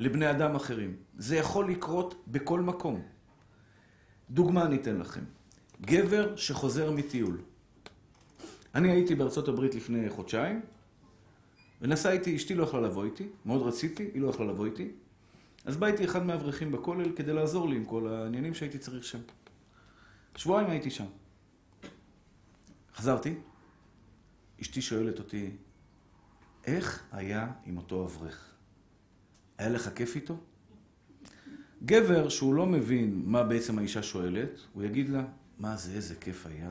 לבני 0.00 0.30
אדם 0.30 0.54
אחרים, 0.54 0.96
זה 1.18 1.36
יכול 1.36 1.70
לקרות 1.70 2.24
בכל 2.26 2.60
מקום. 2.60 3.02
דוגמה 4.30 4.64
אני 4.64 4.76
אתן 4.76 4.96
לכם. 4.96 5.24
גבר 5.80 6.36
שחוזר 6.36 6.90
מטיול. 6.90 7.38
אני 8.74 8.90
הייתי 8.90 9.14
בארצות 9.14 9.48
הברית 9.48 9.74
לפני 9.74 10.10
חודשיים, 10.10 10.60
ונסע 11.82 12.10
איתי, 12.10 12.36
אשתי 12.36 12.54
לא 12.54 12.62
יכלה 12.62 12.80
לבוא 12.80 13.04
איתי, 13.04 13.28
מאוד 13.46 13.62
רציתי, 13.62 14.10
היא 14.14 14.22
לא 14.22 14.28
יכלה 14.28 14.46
לבוא 14.46 14.66
איתי. 14.66 14.90
אז 15.64 15.76
בא 15.76 15.86
איתי 15.86 16.04
אחד 16.04 16.26
מהאברכים 16.26 16.72
בכולל 16.72 17.12
כדי 17.16 17.32
לעזור 17.32 17.68
לי 17.68 17.76
עם 17.76 17.84
כל 17.84 18.08
העניינים 18.08 18.54
שהייתי 18.54 18.78
צריך 18.78 19.04
שם. 19.04 19.18
שבועיים 20.36 20.70
הייתי 20.70 20.90
שם. 20.90 21.06
חזרתי, 22.96 23.34
אשתי 24.62 24.82
שואלת 24.82 25.18
אותי, 25.18 25.50
איך 26.66 27.02
היה 27.12 27.48
עם 27.66 27.76
אותו 27.76 28.04
אברך? 28.04 28.54
היה 29.58 29.68
לך 29.68 29.90
כיף 29.94 30.16
איתו? 30.16 30.36
גבר 31.84 32.28
שהוא 32.28 32.54
לא 32.54 32.66
מבין 32.66 33.22
מה 33.24 33.42
בעצם 33.42 33.78
האישה 33.78 34.02
שואלת, 34.02 34.58
הוא 34.72 34.82
יגיד 34.82 35.08
לה, 35.08 35.24
מה 35.58 35.76
זה, 35.76 35.92
איזה 35.92 36.14
כיף 36.14 36.46
היה. 36.46 36.70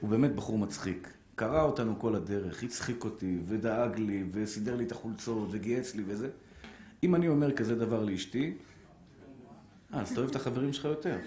הוא 0.00 0.10
באמת 0.10 0.34
בחור 0.34 0.58
מצחיק. 0.58 1.08
קרא 1.34 1.62
אותנו 1.62 1.98
כל 1.98 2.14
הדרך, 2.14 2.62
הצחיק 2.62 3.04
אותי, 3.04 3.38
ודאג 3.48 3.98
לי, 3.98 4.24
וסידר 4.32 4.76
לי 4.76 4.84
את 4.84 4.92
החולצות, 4.92 5.48
וגייץ 5.50 5.94
לי 5.94 6.02
וזה. 6.06 6.30
אם 7.02 7.14
אני 7.14 7.28
אומר 7.28 7.52
כזה 7.52 7.74
דבר 7.74 8.04
לאשתי, 8.04 8.54
אה, 9.94 10.00
אז 10.00 10.10
אתה 10.10 10.20
אוהב 10.20 10.30
את 10.30 10.36
החברים 10.36 10.72
שלך 10.72 10.84
יותר. 10.84 11.18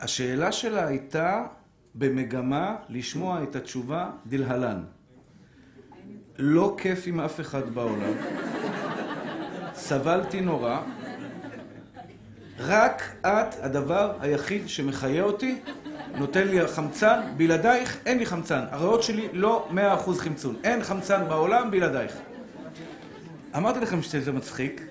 השאלה 0.00 0.52
שלה 0.52 0.86
הייתה 0.86 1.46
במגמה 1.94 2.76
לשמוע 2.88 3.42
את 3.42 3.56
התשובה 3.56 4.10
דלהלן. 4.26 4.84
לא 6.38 6.76
כיף 6.78 7.02
עם 7.06 7.20
אף 7.20 7.40
אחד 7.40 7.70
בעולם. 7.74 8.12
סבלתי 9.74 10.40
נורא. 10.40 10.80
רק 12.58 13.02
את 13.20 13.54
הדבר 13.62 14.16
היחיד 14.20 14.68
שמחיה 14.68 15.22
אותי, 15.22 15.60
נותן 16.14 16.48
לי 16.48 16.68
חמצן, 16.68 17.20
בלעדייך 17.36 17.98
אין 18.06 18.18
לי 18.18 18.26
חמצן. 18.26 18.64
הריאות 18.70 19.02
שלי 19.02 19.28
לא 19.32 19.68
מאה 19.70 19.94
אחוז 19.94 20.20
חמצון. 20.20 20.56
אין 20.64 20.82
חמצן 20.82 21.28
בעולם 21.28 21.70
בלעדייך. 21.70 22.16
אמרתי 23.56 23.80
לכם 23.80 24.02
שזה 24.02 24.32
מצחיק, 24.32 24.86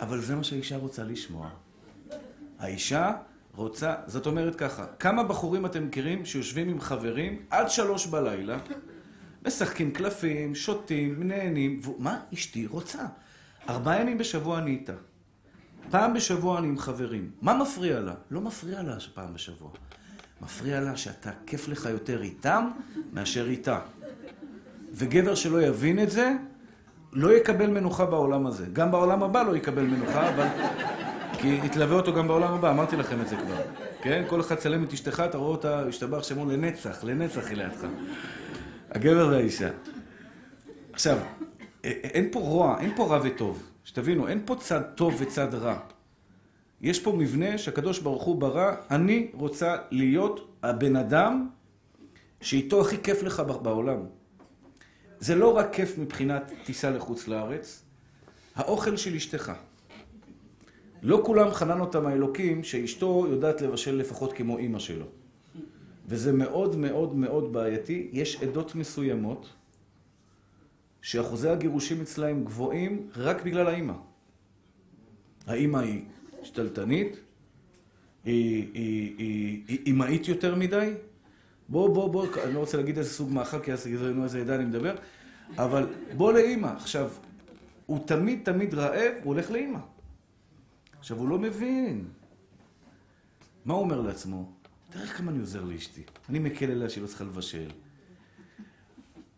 אבל 0.00 0.20
זה 0.20 0.36
מה 0.36 0.44
שהאישה 0.44 0.76
רוצה 0.76 1.04
לשמוע. 1.04 1.48
האישה 2.58 3.12
רוצה, 3.56 3.94
זאת 4.06 4.26
אומרת 4.26 4.54
ככה, 4.54 4.86
כמה 4.98 5.22
בחורים 5.22 5.66
אתם 5.66 5.86
מכירים 5.86 6.24
שיושבים 6.24 6.68
עם 6.68 6.80
חברים 6.80 7.42
עד 7.50 7.70
שלוש 7.70 8.06
בלילה, 8.06 8.58
משחקים 9.46 9.90
קלפים, 9.90 10.54
שותים, 10.54 11.22
נהנים, 11.22 11.80
ו... 11.84 11.90
מה 11.98 12.20
אשתי 12.34 12.66
רוצה? 12.66 13.04
ארבעה 13.68 14.00
ימים 14.00 14.18
בשבוע 14.18 14.58
אני 14.58 14.70
איתה. 14.70 14.92
פעם 15.90 16.14
בשבוע 16.14 16.58
אני 16.58 16.68
עם 16.68 16.78
חברים. 16.78 17.30
מה 17.42 17.54
מפריע 17.54 18.00
לה? 18.00 18.14
לא 18.30 18.40
מפריע 18.40 18.82
לה 18.82 19.00
שפעם 19.00 19.34
בשבוע. 19.34 19.70
מפריע 20.40 20.80
לה 20.80 20.96
שאתה, 20.96 21.30
כיף 21.46 21.68
לך 21.68 21.88
יותר 21.90 22.22
איתם 22.22 22.70
מאשר 23.12 23.46
איתה. 23.46 23.80
וגבר 24.92 25.34
שלא 25.34 25.62
יבין 25.62 26.02
את 26.02 26.10
זה, 26.10 26.32
לא 27.12 27.36
יקבל 27.36 27.66
מנוחה 27.66 28.06
בעולם 28.06 28.46
הזה. 28.46 28.66
גם 28.72 28.90
בעולם 28.90 29.22
הבא 29.22 29.42
לא 29.42 29.56
יקבל 29.56 29.82
מנוחה, 29.82 30.28
אבל 30.34 30.46
כי 31.40 31.68
תלווה 31.68 31.96
אותו 31.96 32.14
גם 32.14 32.28
בעולם 32.28 32.54
הבא, 32.54 32.70
אמרתי 32.70 32.96
לכם 32.96 33.20
את 33.20 33.28
זה 33.28 33.36
כבר. 33.36 33.62
כן? 34.02 34.24
כל 34.28 34.40
אחד 34.40 34.54
צלם 34.54 34.84
את 34.84 34.92
אשתך, 34.92 35.22
אתה 35.28 35.38
רואה 35.38 35.50
אותה, 35.50 35.80
השתבח 35.80 36.22
שמו 36.22 36.46
לנצח, 36.46 37.04
לנצח 37.04 37.48
היא 37.48 37.56
לידך. 37.56 37.86
הגבר 38.90 39.28
והאישה. 39.30 39.68
עכשיו, 40.92 41.18
אין 41.84 42.28
פה 42.32 42.38
רוע, 42.38 42.76
אין 42.80 42.92
פה 42.96 43.06
רע 43.06 43.20
וטוב. 43.24 43.70
שתבינו, 43.84 44.28
אין 44.28 44.42
פה 44.44 44.56
צד 44.56 44.80
טוב 44.94 45.14
וצד 45.18 45.54
רע. 45.54 45.78
יש 46.80 47.00
פה 47.00 47.12
מבנה 47.12 47.58
שהקדוש 47.58 47.98
ברוך 47.98 48.22
הוא 48.22 48.40
ברא, 48.40 48.72
אני 48.90 49.30
רוצה 49.32 49.76
להיות 49.90 50.58
הבן 50.62 50.96
אדם 50.96 51.48
שאיתו 52.40 52.80
הכי 52.80 53.02
כיף 53.02 53.22
לך 53.22 53.42
בעולם. 53.62 53.98
זה 55.18 55.34
לא 55.34 55.56
רק 55.56 55.72
כיף 55.72 55.98
מבחינת 55.98 56.52
טיסה 56.64 56.90
לחוץ 56.90 57.28
לארץ, 57.28 57.82
האוכל 58.56 58.96
של 58.96 59.14
אשתך. 59.14 59.52
לא 61.02 61.22
כולם 61.24 61.50
חנן 61.50 61.80
אותם 61.80 62.06
האלוקים 62.06 62.64
שאשתו 62.64 63.26
יודעת 63.30 63.62
לבשל 63.62 63.96
לפחות 63.96 64.32
כמו 64.32 64.58
אימא 64.58 64.78
שלו. 64.78 65.06
וזה 66.08 66.32
מאוד 66.32 66.76
מאוד 66.76 67.16
מאוד 67.16 67.52
בעייתי. 67.52 68.08
יש 68.12 68.42
עדות 68.42 68.74
מסוימות 68.74 69.46
שאחוזי 71.02 71.48
הגירושים 71.48 72.00
אצלהם 72.00 72.44
גבוהים 72.44 73.08
רק 73.16 73.42
בגלל 73.42 73.66
האימא. 73.66 73.94
האימא 75.46 75.78
היא 75.78 76.02
שתלטנית, 76.42 77.16
היא, 78.24 79.62
אימהית 79.86 80.28
יותר 80.28 80.54
מדי. 80.54 80.94
בוא, 81.68 81.88
בוא, 81.88 82.08
בוא, 82.08 82.26
אני 82.44 82.54
לא 82.54 82.58
רוצה 82.58 82.76
להגיד 82.76 82.98
איזה 82.98 83.10
סוג 83.10 83.32
מאכל, 83.32 83.58
כי 83.58 83.72
אז 83.72 83.86
יגידו 83.86 84.22
איזה 84.22 84.40
עדה 84.40 84.54
אני 84.54 84.64
מדבר, 84.64 84.94
אבל 85.58 85.86
בוא 86.16 86.32
לאימא. 86.32 86.66
עכשיו, 86.66 87.10
הוא 87.86 87.98
תמיד 88.06 88.40
תמיד 88.42 88.74
רעב, 88.74 89.12
הוא 89.22 89.34
הולך 89.34 89.50
לאימא. 89.50 89.78
עכשיו, 91.06 91.18
הוא 91.18 91.28
לא 91.28 91.38
מבין. 91.38 92.04
מה 93.64 93.74
הוא 93.74 93.82
אומר 93.82 94.00
לעצמו? 94.00 94.52
תראה 94.90 95.06
כמה 95.06 95.30
אני 95.30 95.40
עוזר 95.40 95.64
לאשתי. 95.64 96.02
אני 96.28 96.38
מקל 96.38 96.70
עליה 96.70 96.88
שהיא 96.88 97.02
לא 97.02 97.08
צריכה 97.08 97.24
לבשל. 97.24 97.70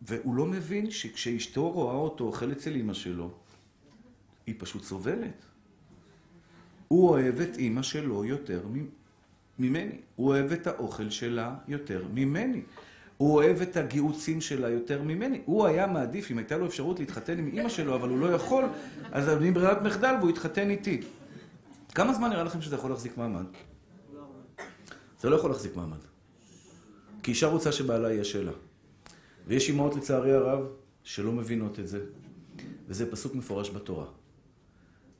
והוא 0.01 0.35
לא 0.35 0.45
מבין 0.45 0.91
שכשאשתו 0.91 1.71
רואה 1.71 1.95
אותו 1.95 2.23
אוכל 2.23 2.51
אצל 2.51 2.75
אמא 2.75 2.93
שלו, 2.93 3.31
היא 4.47 4.55
פשוט 4.57 4.83
סובלת. 4.83 5.41
הוא 6.87 7.09
אוהב 7.09 7.39
את 7.39 7.57
אמא 7.57 7.81
שלו 7.81 8.25
יותר 8.25 8.61
ממני. 9.59 9.95
הוא 10.15 10.27
אוהב 10.27 10.51
את 10.51 10.67
האוכל 10.67 11.09
שלה 11.09 11.55
יותר 11.67 12.05
ממני. 12.13 12.61
הוא 13.17 13.35
אוהב 13.35 13.61
את 13.61 13.77
הגיהוצים 13.77 14.41
שלה 14.41 14.69
יותר 14.69 15.01
ממני. 15.03 15.41
הוא 15.45 15.65
היה 15.65 15.87
מעדיף, 15.87 16.31
אם 16.31 16.37
הייתה 16.37 16.57
לו 16.57 16.65
אפשרות 16.65 16.99
להתחתן 16.99 17.37
עם 17.37 17.49
אמא 17.53 17.69
שלו, 17.69 17.95
אבל 17.95 18.09
הוא 18.09 18.19
לא 18.19 18.33
יכול, 18.33 18.65
אז 19.11 19.29
אני 19.29 19.51
ברירת 19.51 19.81
מחדל 19.81 20.15
והוא 20.19 20.29
יתחתן 20.29 20.69
איתי. 20.69 21.01
כמה 21.99 22.13
זמן 22.13 22.29
נראה 22.29 22.43
לכם 22.43 22.61
שזה 22.61 22.75
יכול 22.75 22.89
להחזיק 22.89 23.17
מעמד? 23.17 23.45
זה 25.19 25.29
לא 25.29 25.35
יכול 25.35 25.49
להחזיק 25.49 25.75
מעמד. 25.75 25.97
כי 27.23 27.31
אישה 27.31 27.47
רוצה 27.47 27.71
שבעלה 27.71 28.11
יהיה 28.11 28.23
שלה. 28.23 28.51
ויש 29.47 29.69
אמהות, 29.69 29.95
לצערי 29.95 30.33
הרב, 30.33 30.67
שלא 31.03 31.31
מבינות 31.31 31.79
את 31.79 31.87
זה. 31.87 32.05
וזה 32.87 33.11
פסוק 33.11 33.35
מפורש 33.35 33.69
בתורה. 33.69 34.05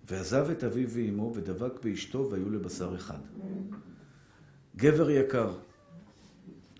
ועזב 0.08 0.50
את 0.50 0.64
אביו 0.64 0.90
ואמו 0.90 1.34
ודבק 1.36 1.84
באשתו 1.84 2.28
והיו 2.32 2.50
לבשר 2.50 2.96
אחד. 2.96 3.20
גבר 4.76 5.10
יקר, 5.10 5.54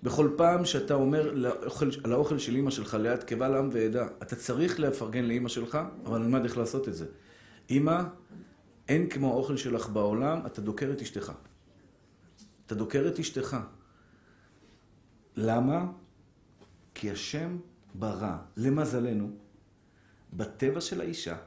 בכל 0.04 0.30
פעם 0.38 0.66
שאתה 0.66 0.94
אומר 0.94 1.34
לאוכל, 1.34 1.90
על 2.04 2.12
האוכל 2.12 2.38
של 2.38 2.56
אמא 2.56 2.72
שלך 2.72 2.94
ליד 2.94 3.24
קבל 3.24 3.56
עם 3.56 3.70
ועדה, 3.72 4.08
אתה 4.22 4.36
צריך 4.36 4.80
לפרגן 4.80 5.26
לאמא 5.26 5.50
שלך, 5.50 5.78
אבל 6.06 6.20
נלמד 6.20 6.44
איך 6.44 6.58
לעשות 6.58 6.88
את 6.88 6.96
זה. 6.96 7.06
אמא, 7.70 8.04
אין 8.90 9.10
כמו 9.10 9.32
האוכל 9.34 9.58
שלך 9.58 9.90
בעולם, 9.90 10.46
אתה 10.46 10.62
דוקר 10.62 10.92
את 10.92 11.02
אשתך. 11.02 11.32
אתה 12.66 12.76
דוקר 12.76 13.08
את 13.08 13.20
אשתך. 13.20 13.58
למה? 15.36 15.92
כי 16.96 17.12
השם 17.12 17.58
ברא, 17.96 18.38
למזלנו, 18.58 19.32
בטבע 20.34 20.82
של 20.82 21.02
האישה, 21.02 21.38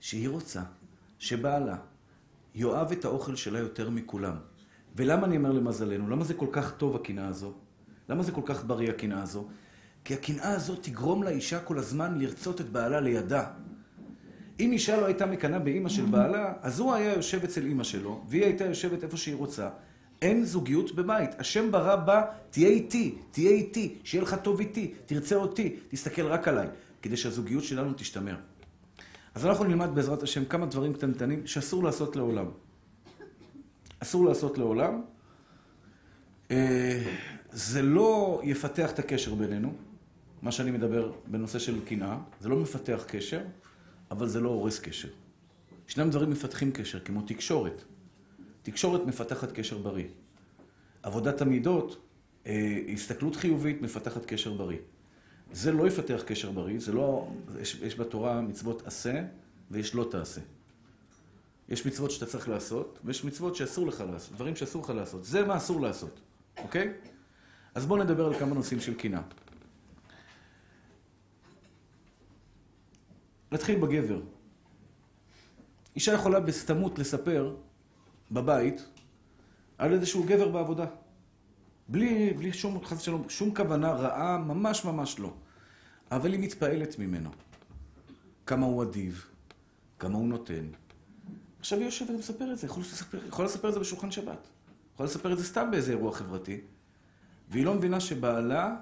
שהיא 0.00 0.28
רוצה 0.28 0.62
שבעלה 1.18 1.76
יאהב 2.54 2.92
את 2.92 3.04
האוכל 3.04 3.36
שלה 3.36 3.58
יותר 3.58 3.90
מכולם. 3.90 4.36
ולמה 4.96 5.26
אני 5.26 5.36
אומר 5.36 5.52
למזלנו? 5.52 6.10
למה 6.10 6.24
זה 6.24 6.34
כל 6.34 6.48
כך 6.52 6.76
טוב 6.76 6.96
הקנאה 6.96 7.26
הזו? 7.26 7.52
למה 8.08 8.22
זה 8.22 8.32
כל 8.32 8.42
כך 8.44 8.64
בריא 8.64 8.90
הקנאה 8.90 9.22
הזו? 9.22 9.48
כי 10.04 10.14
הקנאה 10.14 10.52
הזו 10.52 10.76
תגרום 10.76 11.22
לאישה 11.22 11.60
כל 11.60 11.78
הזמן 11.78 12.18
לרצות 12.18 12.60
את 12.60 12.68
בעלה 12.70 13.00
לידה. 13.00 13.50
אם 14.60 14.72
אישה 14.72 15.00
לא 15.00 15.06
הייתה 15.06 15.26
מקנאה 15.26 15.58
באימא 15.58 15.88
של 15.88 16.04
בעלה, 16.04 16.52
אז 16.62 16.80
הוא 16.80 16.94
היה 16.94 17.14
יושב 17.14 17.44
אצל 17.44 17.66
אימא 17.66 17.84
שלו, 17.84 18.24
והיא 18.28 18.44
הייתה 18.44 18.64
יושבת 18.64 19.04
איפה 19.04 19.16
שהיא 19.16 19.34
רוצה. 19.34 19.68
אין 20.22 20.44
זוגיות 20.44 20.94
בבית. 20.94 21.30
השם 21.38 21.72
ברא 21.72 21.96
בה, 21.96 22.24
תהיה 22.50 22.68
איתי, 22.68 23.14
תהיה 23.30 23.50
איתי, 23.50 23.94
שיהיה 24.04 24.22
לך 24.22 24.36
טוב 24.42 24.60
איתי, 24.60 24.94
תרצה 25.06 25.36
אותי, 25.36 25.76
תסתכל 25.88 26.26
רק 26.26 26.48
עליי, 26.48 26.68
כדי 27.02 27.16
שהזוגיות 27.16 27.64
שלנו 27.64 27.92
תשתמר. 27.92 28.36
אז 29.34 29.46
אנחנו 29.46 29.64
נלמד 29.64 29.88
בעזרת 29.94 30.22
השם 30.22 30.44
כמה 30.44 30.66
דברים 30.66 30.92
קטנטנים 30.92 31.46
שאסור 31.46 31.84
לעשות 31.84 32.16
לעולם. 32.16 32.46
אסור 33.98 34.24
לעשות 34.24 34.58
לעולם. 34.58 35.02
אה, 36.50 37.02
זה 37.52 37.82
לא 37.82 38.40
יפתח 38.44 38.90
את 38.90 38.98
הקשר 38.98 39.34
בינינו, 39.34 39.72
מה 40.42 40.52
שאני 40.52 40.70
מדבר 40.70 41.12
בנושא 41.26 41.58
של 41.58 41.84
קנאה, 41.84 42.18
זה 42.40 42.48
לא 42.48 42.56
מפתח 42.56 43.04
קשר, 43.06 43.40
אבל 44.10 44.28
זה 44.28 44.40
לא 44.40 44.48
הורס 44.48 44.78
קשר. 44.78 45.08
ישנם 45.88 46.10
דברים 46.10 46.30
מפתחים 46.30 46.72
קשר, 46.72 47.00
כמו 47.00 47.22
תקשורת. 47.22 47.82
תקשורת 48.62 49.06
מפתחת 49.06 49.52
קשר 49.52 49.78
בריא. 49.78 50.08
עבודת 51.02 51.40
המידות, 51.40 52.06
אה, 52.46 52.78
הסתכלות 52.92 53.36
חיובית 53.36 53.82
מפתחת 53.82 54.26
קשר 54.26 54.52
בריא. 54.52 54.78
זה 55.52 55.72
לא 55.72 55.86
יפתח 55.86 56.22
קשר 56.26 56.50
בריא, 56.50 56.80
זה 56.80 56.92
לא... 56.92 57.28
יש, 57.60 57.74
יש 57.74 57.98
בתורה 57.98 58.40
מצוות 58.40 58.86
עשה 58.86 59.24
ויש 59.70 59.94
לא 59.94 60.08
תעשה. 60.10 60.40
יש 61.68 61.86
מצוות 61.86 62.10
שאתה 62.10 62.26
צריך 62.26 62.48
לעשות, 62.48 62.98
ויש 63.04 63.24
מצוות 63.24 63.56
שאסור 63.56 63.86
לך 63.86 64.04
לעשות, 64.12 64.34
דברים 64.34 64.56
שאסור 64.56 64.82
לך 64.82 64.90
לעשות. 64.90 65.24
זה 65.24 65.44
מה 65.44 65.56
אסור 65.56 65.80
לעשות, 65.80 66.20
אוקיי? 66.58 66.92
אז 67.74 67.86
בואו 67.86 68.04
נדבר 68.04 68.26
על 68.26 68.38
כמה 68.38 68.54
נושאים 68.54 68.80
של 68.80 68.94
קינה. 68.94 69.22
נתחיל 73.52 73.78
בגבר. 73.80 74.20
אישה 75.94 76.12
יכולה 76.12 76.40
בסתמות 76.40 76.98
לספר 76.98 77.56
בבית 78.30 78.84
על 79.78 79.92
איזשהו 79.92 80.24
גבר 80.24 80.48
בעבודה. 80.48 80.86
בלי, 81.88 82.32
בלי 82.32 82.52
שום, 82.52 82.84
חס 82.84 83.00
ושלום, 83.00 83.28
שום 83.28 83.54
כוונה 83.54 83.92
רעה, 83.92 84.38
ממש 84.38 84.84
ממש 84.84 85.18
לא. 85.18 85.34
אבל 86.10 86.32
היא 86.32 86.40
מתפעלת 86.40 86.98
ממנו. 86.98 87.30
כמה 88.46 88.66
הוא 88.66 88.82
אדיב, 88.82 89.24
כמה 89.98 90.18
הוא 90.18 90.28
נותן. 90.28 90.64
עכשיו 91.60 91.78
היא 91.78 91.86
יושבת 91.86 92.10
ומספר 92.10 92.52
את 92.52 92.58
זה, 92.58 92.66
יכולה 92.66 92.86
לספר, 92.86 93.18
יכול 93.28 93.44
לספר 93.44 93.68
את 93.68 93.74
זה 93.74 93.80
בשולחן 93.80 94.10
שבת. 94.10 94.48
יכולה 94.94 95.08
לספר 95.08 95.32
את 95.32 95.38
זה 95.38 95.44
סתם 95.44 95.70
באיזה 95.70 95.92
אירוע 95.92 96.12
חברתי. 96.12 96.60
והיא 97.48 97.64
לא 97.64 97.74
מבינה 97.74 98.00
שבעלה 98.00 98.76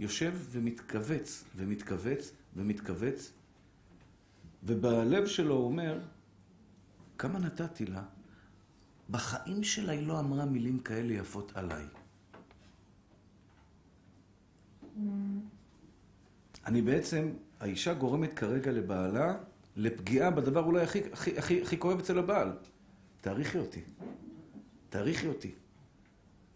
יושב 0.00 0.34
ומתכווץ, 0.50 1.44
ומתכווץ, 1.56 2.32
ומתכווץ, 2.56 3.32
ובלב 4.62 5.26
שלו 5.26 5.54
הוא 5.54 5.64
אומר, 5.64 5.98
כמה 7.18 7.38
נתתי 7.38 7.86
לה? 7.86 8.02
בחיים 9.10 9.62
שלה 9.62 9.92
היא 9.92 10.06
לא 10.06 10.20
אמרה 10.20 10.44
מילים 10.44 10.78
כאלה 10.78 11.12
יפות 11.12 11.52
עליי. 11.54 11.84
אני 16.66 16.82
בעצם, 16.82 17.32
האישה 17.60 17.94
גורמת 17.94 18.32
כרגע 18.32 18.72
לבעלה 18.72 19.34
לפגיעה 19.76 20.30
בדבר 20.30 20.64
אולי 20.64 20.82
הכי, 20.82 21.00
הכי, 21.12 21.38
הכי, 21.38 21.62
הכי 21.62 21.78
כואב 21.78 21.98
אצל 21.98 22.18
הבעל. 22.18 22.52
תעריכי 23.20 23.58
אותי. 23.58 23.80
תעריכי 24.88 25.28
אותי. 25.28 25.50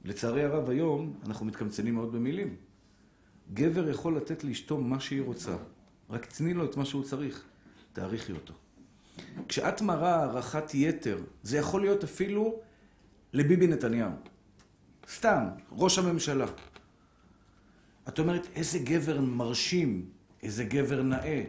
לצערי 0.05 0.45
הרב 0.45 0.71
היום 0.71 1.21
אנחנו 1.27 1.47
מתקמצנים 1.47 1.95
מאוד 1.95 2.13
במילים. 2.13 2.57
גבר 3.55 3.89
יכול 3.89 4.17
לתת 4.17 4.45
לאשתו 4.45 4.79
מה 4.79 5.01
שהיא 5.01 5.23
רוצה, 5.23 5.57
רק 6.11 6.27
תני 6.27 6.55
לו 6.55 6.65
את 6.65 6.77
מה 6.77 6.85
שהוא 6.85 7.03
צריך, 7.03 7.45
תעריכי 7.95 8.33
אותו. 8.33 8.55
כשאת 9.49 9.81
מראה 9.81 10.15
הערכת 10.15 10.75
יתר, 10.75 11.19
זה 11.43 11.59
יכול 11.59 11.81
להיות 11.81 12.05
אפילו 12.05 12.61
לביבי 13.33 13.67
נתניהו. 13.67 14.11
סתם, 15.09 15.45
ראש 15.73 15.99
הממשלה. 15.99 16.47
את 18.09 18.19
אומרת, 18.19 18.47
איזה 18.55 18.79
גבר 18.79 19.21
מרשים, 19.21 20.11
איזה 20.43 20.65
גבר 20.65 21.03
נאה. 21.03 21.43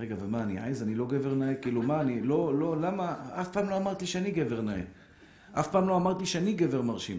רגע, 0.00 0.16
ומה, 0.18 0.42
אני 0.42 0.58
עז? 0.58 0.82
אני 0.82 0.94
לא 0.94 1.06
גבר 1.06 1.34
נאה? 1.34 1.54
כאילו, 1.54 1.82
מה, 1.82 2.00
אני 2.00 2.20
לא, 2.20 2.58
לא, 2.58 2.80
למה? 2.80 3.16
אף 3.40 3.48
פעם 3.52 3.70
לא 3.70 3.76
אמרתי 3.76 4.06
שאני 4.06 4.30
גבר 4.30 4.60
נאה. 4.60 4.82
אף 5.52 5.70
פעם 5.70 5.88
לא 5.88 5.96
אמרתי 5.96 6.26
שאני 6.26 6.52
גבר 6.52 6.82
מרשים. 6.82 7.18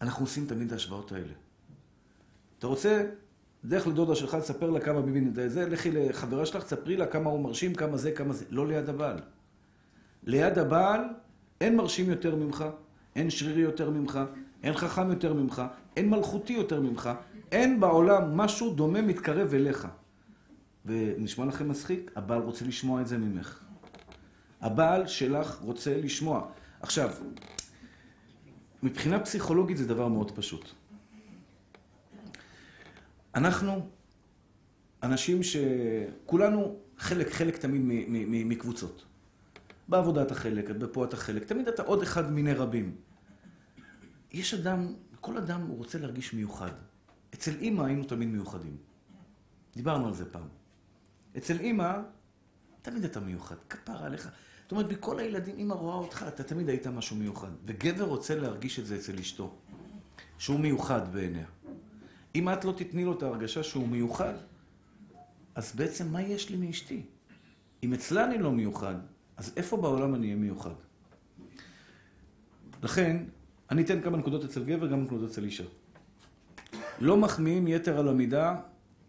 אנחנו 0.00 0.24
עושים 0.24 0.46
תמיד 0.46 0.66
את 0.66 0.72
ההשוואות 0.72 1.12
האלה. 1.12 1.32
אתה 2.58 2.66
רוצה, 2.66 3.04
דרך 3.64 3.86
לדודה 3.86 4.14
שלך, 4.14 4.34
תספר 4.34 4.70
לה 4.70 4.80
כמה 4.80 5.00
ביבי 5.02 5.20
נדע 5.20 5.48
זה, 5.48 5.68
לכי 5.68 5.90
לחברה 5.92 6.46
שלך, 6.46 6.64
תספרי 6.64 6.96
לה 6.96 7.06
כמה 7.06 7.30
הוא 7.30 7.40
מרשים, 7.40 7.74
כמה 7.74 7.96
זה, 7.96 8.12
כמה 8.12 8.32
זה. 8.32 8.44
לא 8.50 8.66
ליד 8.66 8.88
הבעל. 8.88 9.18
ליד 10.24 10.58
הבעל 10.58 11.00
אין 11.60 11.76
מרשים 11.76 12.10
יותר 12.10 12.34
ממך, 12.34 12.64
אין 13.16 13.30
שרירי 13.30 13.60
יותר 13.60 13.90
ממך, 13.90 14.20
אין 14.62 14.74
חכם 14.74 15.10
יותר 15.10 15.34
ממך, 15.34 15.62
אין 15.96 16.10
מלכותי 16.10 16.52
יותר 16.52 16.80
ממך, 16.80 17.10
אין 17.52 17.80
בעולם 17.80 18.36
משהו 18.36 18.74
דומה 18.74 19.02
מתקרב 19.02 19.54
אליך. 19.54 19.88
ונשמע 20.86 21.44
לכם 21.44 21.68
מצחיק? 21.68 22.10
הבעל 22.16 22.40
רוצה 22.40 22.64
לשמוע 22.64 23.00
את 23.00 23.06
זה 23.06 23.18
ממך. 23.18 23.64
הבעל 24.60 25.06
שלך 25.06 25.58
רוצה 25.62 25.96
לשמוע. 25.96 26.46
עכשיו, 26.80 27.10
מבחינה 28.82 29.20
פסיכולוגית 29.20 29.76
זה 29.76 29.86
דבר 29.86 30.08
מאוד 30.08 30.30
פשוט. 30.30 30.72
אנחנו 33.34 33.88
אנשים 35.02 35.40
שכולנו 35.42 36.76
חלק, 36.98 37.32
חלק 37.32 37.56
תמיד 37.56 37.82
מקבוצות. 38.24 39.04
בעבודה 39.88 40.22
אתה 40.22 40.34
חלק, 40.34 40.70
בפה 40.70 41.04
אתה 41.04 41.16
חלק, 41.16 41.44
תמיד 41.44 41.68
אתה 41.68 41.82
עוד 41.82 42.02
אחד 42.02 42.32
מיני 42.32 42.52
רבים. 42.52 42.96
יש 44.32 44.54
אדם, 44.54 44.94
כל 45.20 45.36
אדם 45.36 45.60
הוא 45.60 45.78
רוצה 45.78 45.98
להרגיש 45.98 46.34
מיוחד. 46.34 46.70
אצל 47.34 47.52
אימא 47.60 47.82
היינו 47.82 48.04
תמיד 48.04 48.28
מיוחדים. 48.28 48.76
דיברנו 49.76 50.06
על 50.06 50.14
זה 50.14 50.32
פעם. 50.32 50.48
אצל 51.36 51.60
אימא, 51.60 51.92
תמיד 52.82 53.04
אתה 53.04 53.20
מיוחד, 53.20 53.56
כפרה 53.68 54.06
עליך. 54.06 54.30
זאת 54.62 54.72
אומרת, 54.72 54.92
מכל 54.92 55.18
הילדים, 55.18 55.58
אימא 55.58 55.74
רואה 55.74 55.96
אותך, 55.96 56.24
אתה 56.28 56.42
תמיד 56.42 56.68
היית 56.68 56.86
משהו 56.86 57.16
מיוחד. 57.16 57.50
וגבר 57.64 58.04
רוצה 58.04 58.34
להרגיש 58.34 58.78
את 58.78 58.86
זה 58.86 58.96
אצל 58.96 59.18
אשתו, 59.18 59.54
שהוא 60.38 60.60
מיוחד 60.60 61.12
בעיניה. 61.12 61.46
אם 62.34 62.48
את 62.48 62.64
לא 62.64 62.72
תתני 62.72 63.04
לו 63.04 63.12
את 63.12 63.22
ההרגשה 63.22 63.62
שהוא 63.62 63.88
מיוחד, 63.88 64.34
אז 65.54 65.76
בעצם 65.76 66.12
מה 66.12 66.22
יש 66.22 66.50
לי 66.50 66.56
מאשתי? 66.56 67.02
אם 67.82 67.92
אצלה 67.92 68.24
אני 68.24 68.38
לא 68.38 68.52
מיוחד, 68.52 68.94
אז 69.36 69.52
איפה 69.56 69.76
בעולם 69.76 70.14
אני 70.14 70.26
אהיה 70.26 70.36
מיוחד? 70.36 70.74
לכן, 72.82 73.24
אני 73.70 73.82
אתן 73.82 74.00
כמה 74.00 74.16
נקודות 74.16 74.44
אצל 74.44 74.64
גבר, 74.64 74.86
גם 74.86 75.02
נקודות 75.02 75.30
אצל 75.30 75.44
אישה. 75.44 75.64
לא 77.00 77.16
מחמיאים 77.16 77.68
יתר 77.68 77.98
על 77.98 78.08
המידה 78.08 78.60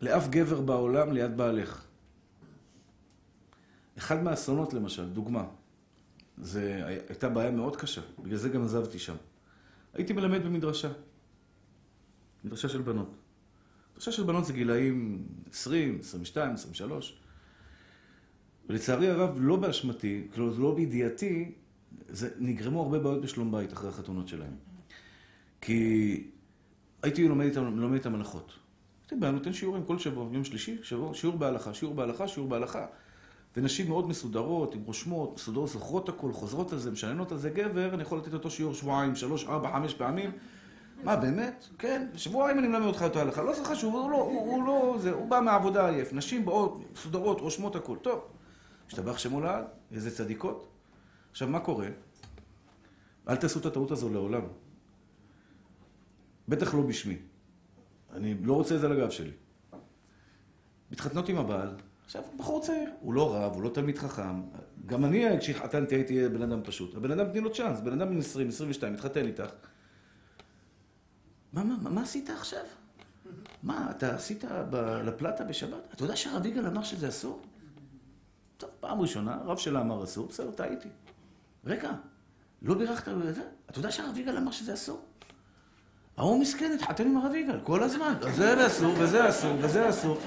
לאף 0.02 0.28
גבר 0.30 0.62
בעולם 0.62 1.12
ליד 1.12 1.38
בעלך. 1.38 1.86
אחד 3.98 4.24
מהאסונות 4.24 4.74
למשל, 4.74 5.10
דוגמה, 5.10 5.46
זה 6.38 6.82
הייתה 6.86 7.30
בעיה 7.30 7.52
מאוד 7.52 7.76
קשה, 7.76 8.02
בגלל 8.24 8.38
זה 8.38 8.50
גם 8.50 8.64
עזבתי 8.64 9.00
שם. 9.00 9.16
הייתי 9.94 10.14
מלמד 10.14 10.44
במדרשה, 10.44 10.90
מדרשה 12.46 12.70
של 12.70 12.82
בנות. 12.82 13.16
מדרשה 13.92 14.12
של 14.12 14.24
בנות 14.24 14.46
זה 14.46 14.54
גילאים 14.54 15.28
20, 15.52 16.00
22, 16.00 16.54
23. 16.54 17.20
ולצערי 18.70 19.10
הרב, 19.10 19.38
לא 19.40 19.56
באשמתי, 19.56 20.28
כלומר, 20.34 20.60
לא 20.60 20.76
בידיעתי, 20.76 21.52
זה, 22.08 22.30
נגרמו 22.40 22.82
הרבה 22.82 23.00
בעיות 23.00 23.22
בשלום 23.22 23.52
בית 23.52 23.74
אחרי 23.74 23.90
החתונות 23.90 24.28
שלהם. 24.28 24.54
כי 25.62 26.24
הייתי 27.04 27.28
לומד 27.28 27.46
איתם, 27.46 27.78
לומד 27.78 27.94
איתם 27.94 28.16
הלכות. 28.16 28.54
הייתי 29.02 29.16
בא, 29.16 29.32
נותן 29.32 29.54
שיעורים 29.54 29.84
כל 29.86 30.00
שבוע, 30.00 30.30
יום 30.34 30.44
שלישי, 30.44 30.78
שבוע, 30.84 31.14
שיעור 31.14 31.38
בהלכה, 31.38 31.74
שיעור 31.74 31.96
בהלכה, 31.96 32.28
שיעור 32.28 32.50
בהלכה. 32.50 32.86
ונשים 33.58 33.88
מאוד 33.88 34.10
מסודרות, 34.10 34.76
עם 34.76 34.82
רושמות, 34.82 35.34
מסודרות, 35.36 35.70
זוכרות 35.70 36.10
הכל, 36.10 36.34
חוזרות 36.34 36.74
על 36.74 36.80
זה, 36.80 36.92
משננות 36.92 37.32
על 37.32 37.38
זה. 37.38 37.50
גבר, 37.50 37.94
אני 37.94 38.02
יכול 38.02 38.18
לתת 38.18 38.34
אותו 38.34 38.52
שיעור 38.52 38.74
שבועיים, 38.74 39.16
שלוש, 39.16 39.46
ארבע, 39.46 39.72
חמש 39.74 39.94
פעמים. 39.94 40.32
מה, 41.06 41.16
באמת? 41.16 41.66
כן, 41.78 42.08
שבועיים 42.16 42.60
אני 42.60 42.68
מלמד 42.68 42.86
אותך 42.86 43.06
את 43.06 43.16
ההלכה. 43.16 43.44
לא 43.44 43.56
זה 43.56 43.66
חשוב, 43.66 43.96
הוא 43.96 44.12
לא, 44.12 44.18
הוא, 44.18 44.52
הוא 44.52 44.68
לא, 44.68 44.96
זה, 45.00 45.12
הוא 45.12 45.30
בא 45.30 45.40
מהעבודה 45.40 45.90
עייף. 45.90 46.14
נשים 46.14 46.46
באות, 46.46 46.80
מסודרות, 46.94 47.42
רושמות 47.42 47.76
הכל. 47.76 47.98
טוב. 48.02 48.20
השתבח 48.88 49.18
שמו 49.18 49.42
לעד, 49.42 49.66
איזה 49.92 50.16
צדיקות. 50.16 50.68
עכשיו, 51.32 51.48
מה 51.48 51.60
קורה? 51.60 51.88
אל 53.30 53.36
תעשו 53.36 53.60
את 53.60 53.66
הטעות 53.66 53.92
הזו 53.92 54.10
לעולם. 54.10 54.42
בטח 56.48 56.74
לא 56.74 56.82
בשמי. 56.82 57.18
אני 58.14 58.36
לא 58.44 58.54
רוצה 58.54 58.76
את 58.76 58.80
זה 58.80 58.86
על 58.86 58.92
הגב 58.92 59.10
שלי. 59.10 59.32
מתחתנות 60.92 61.30
עם 61.30 61.38
הבעל, 61.38 61.76
עכשיו, 62.06 62.22
בחור 62.38 62.62
צעיר, 62.62 62.90
הוא 63.00 63.14
לא 63.14 63.36
רב, 63.36 63.54
הוא 63.54 63.64
לא 63.64 63.70
תלמיד 63.70 63.98
חכם. 63.98 64.42
גם 64.86 65.06
אני, 65.06 65.40
כשהתחתנתי, 65.40 65.96
הייתי 65.96 66.30
בן 66.30 66.42
אדם 66.42 66.64
פשוט. 66.64 66.96
הבן 66.96 67.12
אדם, 67.12 67.32
תני 67.32 67.42
לו 67.42 67.54
צ'אנס, 67.54 67.80
בן 67.82 68.02
אדם 68.02 68.10
בן 68.10 68.18
20, 68.18 68.48
22, 68.48 68.94
מתחתן 68.94 69.26
איתך. 69.26 69.50
מה, 71.56 71.64
מה, 71.64 71.90
מה 71.90 72.02
עשית 72.02 72.30
עכשיו? 72.30 72.64
מה, 73.64 73.88
אתה 73.92 74.16
עשית 74.16 74.44
לפלטה 75.04 75.44
בשבת? 75.44 75.88
אתה 75.94 76.04
יודע 76.04 76.16
שהרב 76.16 76.46
יגאל 76.46 76.68
אמר 76.68 76.84
שזה 76.84 77.08
אסור? 77.08 77.42
טוב, 78.58 78.70
פעם 78.80 79.02
ראשונה, 79.02 79.38
הרב 79.44 79.58
שלה 79.58 79.82
אמר 79.82 80.04
אסור, 80.04 80.28
בסדר, 80.28 80.52
טעיתי. 80.52 80.90
רגע, 81.66 81.92
לא 82.62 82.74
בירכת 82.74 83.08
על 83.08 83.34
זה? 83.34 83.42
אתה 83.70 83.80
יודע 83.80 83.92
שהרב 83.92 84.18
יגאל 84.18 84.38
אמר 84.38 84.52
שזה 84.52 84.74
אסור? 84.74 85.02
ההוא 86.18 86.42
מסכן, 86.42 86.72
התחתן 86.72 87.08
עם 87.08 87.18
הרב 87.18 87.36
יגאל, 87.36 87.60
כל 87.64 87.84
הזמן. 87.84 88.14
זה 88.36 88.68
אסור, 88.68 88.94
וזה 89.00 89.30
אסור, 89.30 89.58
וזה 89.62 89.90
אסור. 89.90 90.18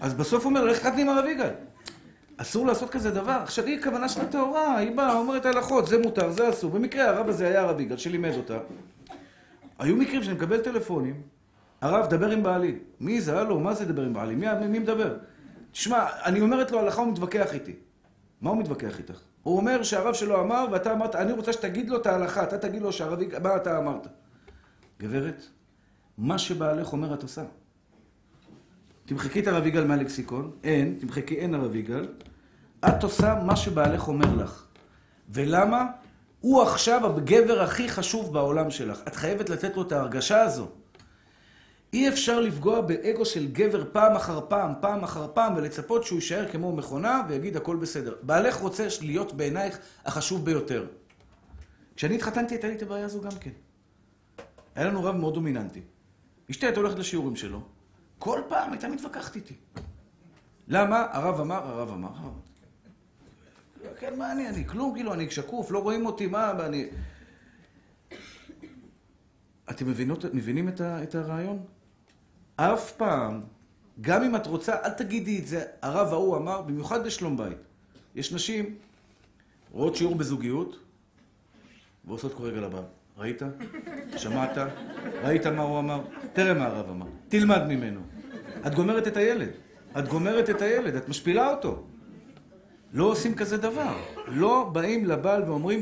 אז 0.00 0.14
בסוף 0.14 0.44
הוא 0.44 0.50
אומר, 0.50 0.64
לך 0.64 0.78
תחתן 0.78 0.98
עם 0.98 1.08
הרב 1.08 1.24
יגאל. 1.24 1.50
אסור 2.36 2.66
לעשות 2.66 2.90
כזה 2.90 3.10
דבר. 3.10 3.40
עכשיו, 3.42 3.64
היא 3.64 3.82
כוונה 3.82 4.08
שלה 4.08 4.26
טהורה, 4.26 4.76
היא 4.76 4.96
באה, 4.96 5.14
אומרת 5.18 5.46
הלכות, 5.46 5.86
זה 5.86 5.98
מותר, 5.98 6.30
זה 6.30 6.50
אסור. 6.50 6.70
במקרה 6.70 7.08
הרב 7.08 7.28
הזה 7.28 7.48
היה 7.48 7.60
הרב 7.60 7.80
יגאל, 7.80 7.96
שלימד 7.96 8.32
אותה. 8.36 8.58
היו 9.80 9.96
מקרים 9.96 10.22
שאני 10.22 10.34
מקבל 10.34 10.60
טלפונים, 10.60 11.22
הרב, 11.80 12.10
דבר 12.10 12.30
עם 12.30 12.42
בעלי. 12.42 12.78
מי 13.00 13.20
זה? 13.20 13.40
הלו, 13.40 13.60
מה 13.60 13.74
זה 13.74 13.84
דבר 13.84 14.02
עם 14.02 14.12
בעלי? 14.12 14.34
מי, 14.34 14.46
מי 14.68 14.78
מדבר? 14.78 15.16
תשמע, 15.72 16.06
אני 16.24 16.40
אומרת 16.40 16.70
לו 16.70 16.78
הלכה, 16.78 17.00
הוא 17.00 17.12
מתווכח 17.12 17.54
איתי. 17.54 17.74
מה 18.40 18.50
הוא 18.50 18.58
מתווכח 18.58 18.98
איתך? 18.98 19.20
הוא 19.42 19.56
אומר 19.56 19.82
שהרב 19.82 20.14
שלו 20.14 20.40
אמר, 20.40 20.66
ואתה 20.72 20.92
אמרת, 20.92 21.14
אני 21.14 21.32
רוצה 21.32 21.52
שתגיד 21.52 21.90
לו 21.90 21.96
את 21.96 22.06
ההלכה, 22.06 22.42
אתה 22.42 22.58
תגיד 22.58 22.82
לו 22.82 22.92
שהרב... 22.92 23.18
מה 23.42 23.56
אתה 23.56 23.78
אמרת? 23.78 24.06
גברת, 25.00 25.46
מה 26.18 26.38
שבעלך 26.38 26.92
אומר 26.92 27.14
את 27.14 27.22
עושה. 27.22 27.44
תמחקי 29.06 29.40
את 29.40 29.46
הרב 29.46 29.66
יגאל 29.66 29.86
מהלקסיקון, 29.86 30.50
אין, 30.64 30.96
תמחקי 31.00 31.34
אין 31.34 31.54
הרב 31.54 31.76
יגאל, 31.76 32.08
את 32.88 33.02
עושה 33.02 33.42
מה 33.46 33.56
שבעלך 33.56 34.08
אומר 34.08 34.34
לך. 34.34 34.66
ולמה? 35.28 35.86
הוא 36.40 36.62
עכשיו 36.62 37.16
הגבר 37.16 37.62
הכי 37.62 37.88
חשוב 37.88 38.32
בעולם 38.32 38.70
שלך. 38.70 39.00
את 39.08 39.16
חייבת 39.16 39.50
לתת 39.50 39.76
לו 39.76 39.82
את 39.82 39.92
ההרגשה 39.92 40.40
הזו. 40.40 40.68
אי 41.92 42.08
אפשר 42.08 42.40
לפגוע 42.40 42.80
באגו 42.80 43.24
של 43.24 43.52
גבר 43.52 43.84
פעם 43.92 44.16
אחר 44.16 44.40
פעם, 44.48 44.72
פעם 44.80 45.04
אחר 45.04 45.26
פעם, 45.34 45.56
ולצפות 45.56 46.04
שהוא 46.04 46.16
יישאר 46.16 46.48
כמו 46.52 46.76
מכונה 46.76 47.22
ויגיד 47.28 47.56
הכל 47.56 47.76
בסדר. 47.76 48.14
בעלך 48.22 48.56
רוצה 48.56 48.86
להיות 49.00 49.32
בעינייך 49.32 49.78
החשוב 50.04 50.44
ביותר. 50.44 50.86
כשאני 51.96 52.14
התחתנתי 52.14 52.54
הייתה 52.54 52.68
לי 52.68 52.74
את 52.74 52.82
הבעיה 52.82 53.04
הזו 53.04 53.20
גם 53.20 53.30
כן. 53.40 53.50
היה 54.74 54.86
לנו 54.86 55.04
רב 55.04 55.16
מאוד 55.16 55.34
דומיננטי. 55.34 55.80
אשתי 56.50 56.66
הייתה 56.66 56.80
הולכת 56.80 56.98
לשיעורים 56.98 57.36
שלו, 57.36 57.60
כל 58.18 58.40
פעם 58.48 58.72
הייתה 58.72 58.88
מתווכחת 58.88 59.36
איתי. 59.36 59.54
למה? 60.68 61.06
הרב 61.10 61.40
אמר, 61.40 61.66
הרב 61.66 61.92
אמר. 61.92 62.08
כן, 64.00 64.18
מה 64.18 64.32
אני? 64.32 64.48
אני 64.48 64.66
כלום, 64.66 64.94
כאילו, 64.94 65.14
אני 65.14 65.30
שקוף, 65.30 65.70
לא 65.70 65.78
רואים 65.78 66.06
אותי, 66.06 66.26
מה, 66.26 66.50
אני... 66.66 66.88
אתם 69.70 69.88
מבינות, 69.88 70.24
מבינים 70.32 70.68
את, 70.68 70.80
ה, 70.80 71.02
את 71.02 71.14
הרעיון? 71.14 71.58
אף 72.56 72.92
פעם, 72.92 73.40
גם 74.00 74.22
אם 74.22 74.36
את 74.36 74.46
רוצה, 74.46 74.74
אל 74.84 74.90
תגידי 74.90 75.38
את 75.38 75.46
זה, 75.46 75.64
הרב 75.82 76.12
ההוא 76.12 76.36
אמר, 76.36 76.62
במיוחד 76.62 77.04
בשלום 77.04 77.36
בית. 77.36 77.58
יש 78.14 78.32
נשים, 78.32 78.74
רואות 79.70 79.96
שיעור 79.96 80.14
בזוגיות, 80.14 80.78
ועושות 82.04 82.34
כרגע 82.34 82.60
לבא. 82.60 82.82
ראית? 83.18 83.42
שמעת? 84.16 84.58
ראית 85.22 85.46
מה 85.46 85.62
הוא 85.62 85.78
אמר? 85.78 86.04
תראה 86.32 86.54
מה 86.54 86.66
הרב 86.66 86.90
אמר. 86.90 87.06
תלמד 87.28 87.62
ממנו. 87.68 88.00
את 88.66 88.74
גומרת 88.74 89.06
את 89.06 89.16
הילד. 89.16 89.50
את 89.98 90.08
גומרת 90.08 90.50
את 90.50 90.62
הילד, 90.62 90.94
את 90.94 91.08
משפילה 91.08 91.50
אותו. 91.50 91.86
לא 92.92 93.04
עושים 93.04 93.34
כזה 93.34 93.56
דבר. 93.56 93.92
לא 94.28 94.70
באים 94.72 95.06
לבעל 95.06 95.42
ואומרים, 95.42 95.78